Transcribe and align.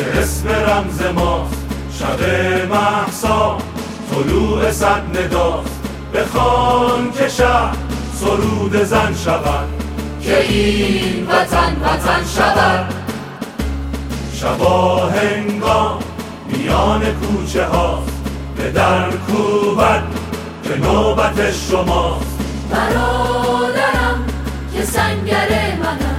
که 0.00 0.20
اسم 0.20 0.48
رمز 0.48 1.02
ماست. 1.14 1.54
شب 1.98 2.20
محسا 2.70 3.58
طلوع 4.10 4.72
صد 4.72 5.02
نداست 5.18 5.80
به 6.12 6.24
که 7.18 7.28
شهر 7.28 7.76
سرود 8.14 8.84
زن 8.84 9.14
شود. 9.24 9.68
که 10.22 10.40
این 10.40 11.26
وطن 11.26 11.76
وطن 11.82 12.24
شود. 12.36 12.94
شبا 14.34 15.06
هنگام 15.06 15.98
میان 16.46 17.00
کوچه 17.00 17.66
ها 17.66 18.02
به 18.56 18.70
در 18.70 19.10
کوبت 19.10 20.02
که 20.64 20.76
نوبت 20.76 21.52
شماست. 21.52 22.38
برادرم 22.70 24.24
که 24.74 24.84
سنگر 24.84 25.76
منم. 25.82 26.09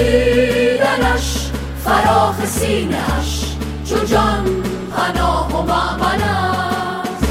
دویدنش 0.00 1.50
فراخ 1.84 2.44
سینهش 2.44 3.56
چو 3.88 4.04
جان 4.04 4.44
پناه 4.96 5.48
و 5.48 5.62
معمن 5.62 6.22
است. 6.22 7.24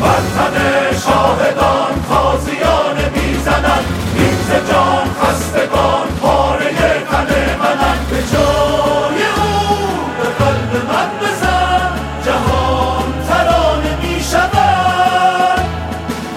وطن 0.00 0.56
شاهدان 1.04 2.04
تازیان 2.08 2.96
می‌زنند 3.14 3.84
این 4.14 4.34
ز 4.34 4.70
جان 4.70 5.08
خستگان 5.22 6.08
پاره 6.22 6.70
تن 7.10 7.30
منند. 7.58 8.06
به 8.10 8.16
جای 8.32 9.22
او 9.36 9.88
به 10.18 10.28
قلب 10.44 10.72
من 10.88 11.10
بزن 11.20 11.90
جهان 12.24 13.08
ترانه 13.28 13.96
می 14.02 14.20
شود. 14.32 15.60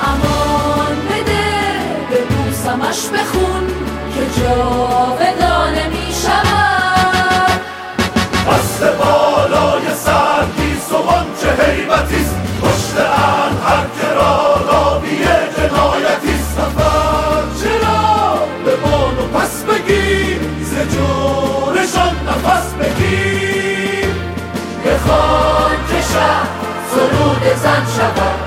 امان 0.03 0.95
بده 1.09 1.45
به 2.09 2.17
بوسمش 2.21 3.09
بخون 3.09 3.67
که 4.15 4.41
جاودانه 4.41 4.82
چه 11.83 11.89
هیبتیست 11.89 12.35
پشت 12.61 12.97
ان 12.97 13.57
هر 13.65 13.85
که 14.01 14.13
را 14.13 14.55
لابی 14.67 15.17
جنایتیست 15.57 16.59
نفر 16.59 17.43
چرا 17.63 18.39
به 18.65 18.71
و 18.71 19.37
پس 19.37 19.63
بگیر 19.63 20.39
ز 20.63 20.73
جورشان 20.95 22.15
نفس 22.27 22.73
بگیر 22.73 24.13
بخوان 24.85 25.71
که 25.89 26.01
شهر 26.13 26.47
سرود 26.91 27.55
زن 27.63 27.85
شود 27.97 28.42